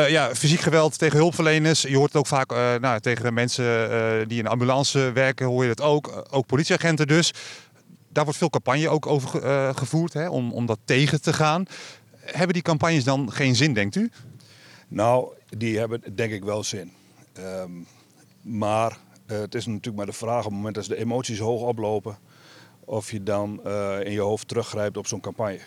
ja, 0.08 0.36
fysiek 0.36 0.60
geweld 0.60 0.98
tegen 0.98 1.18
hulpverleners. 1.18 1.82
Je 1.82 1.98
hoort 1.98 2.14
het 2.14 2.22
ook 2.22 2.28
vaak 2.28 2.50
nou, 2.80 3.00
tegen 3.00 3.34
mensen 3.34 4.28
die 4.28 4.40
in 4.40 4.48
ambulance 4.48 5.12
werken, 5.12 5.46
hoor 5.46 5.64
je 5.64 5.70
het 5.70 5.82
ook. 5.82 6.26
Ook 6.30 6.46
politieagenten 6.46 7.08
dus. 7.08 7.34
Daar 8.16 8.24
wordt 8.24 8.40
veel 8.40 8.50
campagne 8.50 8.90
ook 8.90 9.06
over 9.06 9.30
gevoerd 9.76 10.14
hè, 10.14 10.30
om, 10.30 10.54
om 10.54 10.66
dat 10.66 10.80
tegen 10.86 11.22
te 11.22 11.34
gaan. 11.34 11.66
Hebben 12.20 12.54
die 12.54 12.62
campagnes 12.62 13.04
dan 13.04 13.32
geen 13.32 13.56
zin, 13.56 13.74
denkt 13.74 13.96
u? 13.96 14.12
Nou, 14.88 15.28
die 15.58 15.78
hebben 15.78 16.02
denk 16.16 16.32
ik 16.32 16.44
wel 16.44 16.64
zin. 16.64 16.92
Um, 17.40 17.88
maar 18.42 18.98
het 19.26 19.56
is 19.56 19.66
natuurlijk 19.66 19.96
maar 19.96 20.06
de 20.06 20.14
vraag 20.14 20.38
op 20.38 20.44
het 20.46 20.54
moment 20.54 20.76
dat 20.76 20.86
de 20.86 20.98
emoties 20.98 21.40
hoog 21.40 21.62
oplopen... 21.62 22.18
of 22.86 23.12
je 23.12 23.24
dan 23.24 23.64
in 24.04 24.12
je 24.12 24.20
hoofd 24.20 24.48
teruggrijpt 24.48 24.98
op 24.98 25.08
zo'n 25.08 25.20
campagne. 25.20 25.60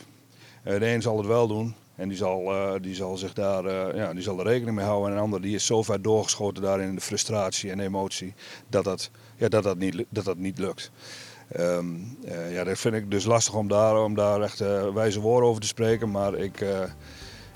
Eh, 0.62 0.78
de 0.78 0.87
een 0.87 1.02
zal 1.02 1.17
het 1.17 1.26
wel 1.26 1.47
doen 1.47 1.75
en 1.95 2.09
die 2.09 2.17
zal, 2.17 2.52
die 2.81 2.95
zal 2.95 3.17
zich 3.17 3.33
daar 3.33 3.97
ja, 3.97 4.12
die 4.12 4.23
zal 4.23 4.38
er 4.38 4.47
rekening 4.47 4.76
mee 4.76 4.87
houden. 4.87 5.11
En 5.11 5.17
een 5.17 5.23
ander 5.23 5.40
die 5.40 5.55
is 5.55 5.67
zo 5.67 5.83
ver 5.83 6.02
doorgeschoten 6.02 6.62
daarin 6.62 6.88
in 6.88 6.95
de 6.95 7.00
frustratie 7.00 7.71
en 7.71 7.81
emotie 7.81 8.35
dat 8.69 8.85
dat, 8.85 9.11
ja, 9.37 9.49
dat, 9.49 9.62
dat, 9.62 9.78
niet, 9.78 10.05
dat, 10.09 10.25
dat 10.25 10.37
niet 10.37 10.59
lukt. 10.59 10.90
Um, 11.57 12.19
uh, 12.25 12.52
ja, 12.52 12.64
dat 12.64 12.78
vind 12.78 12.95
ik 12.95 13.11
dus 13.11 13.25
lastig 13.25 13.55
om 13.55 13.69
daar, 13.69 14.02
om 14.02 14.14
daar 14.14 14.43
echt 14.43 14.62
wijze 14.95 15.21
woorden 15.21 15.49
over 15.49 15.61
te 15.61 15.67
spreken. 15.67 16.11
Maar 16.11 16.35
ik, 16.35 16.64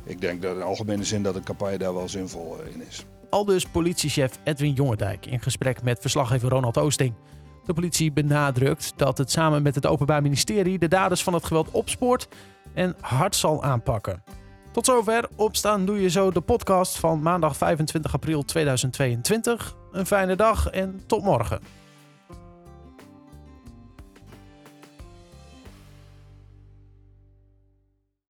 ik 0.05 0.21
denk 0.21 0.43
dat 0.43 0.57
in 0.57 0.63
algemene 0.63 1.05
zin 1.05 1.23
dat 1.23 1.35
een 1.35 1.45
campagne 1.45 1.79
daar 1.79 1.95
wel 1.95 2.09
zinvol 2.09 2.57
in 2.75 2.87
is. 2.89 3.07
Aldus 3.31 3.67
politiechef 3.67 4.39
Edwin 4.45 4.73
Jongendijk 4.73 5.27
in 5.27 5.41
gesprek 5.41 5.83
met 5.83 6.01
verslaggever 6.01 6.49
Ronald 6.49 6.79
Oosting. 6.79 7.15
De 7.65 7.75
politie 7.75 8.13
benadrukt 8.13 8.93
dat 8.97 9.19
het 9.19 9.31
samen 9.31 9.63
met 9.63 9.75
het 9.75 9.87
Openbaar 9.87 10.23
Ministerie 10.23 10.79
de 10.79 10.89
daders 10.89 11.23
van 11.23 11.35
het 11.35 11.45
geweld 11.45 11.71
opspoort 11.71 12.29
en 12.75 12.97
hard 13.01 13.37
zal 13.37 13.63
aanpakken. 13.63 14.23
Tot 14.73 14.87
zover. 14.87 15.29
Opstaan 15.37 15.87
doe 15.87 16.03
je 16.03 16.11
zo 16.11 16.31
de 16.31 16.41
podcast 16.41 16.99
van 16.99 17.23
maandag 17.23 17.57
25 17.57 18.15
april 18.15 18.45
2022. 18.45 19.77
Een 19.93 20.07
fijne 20.07 20.37
dag 20.37 20.71
en 20.71 21.01
tot 21.07 21.23
morgen. 21.23 21.82